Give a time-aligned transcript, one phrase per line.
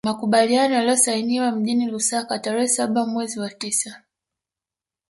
[0.05, 4.01] Makubaliano yaliyosainiwa mjini Lusaka tarehe saba mewrezi wa tisa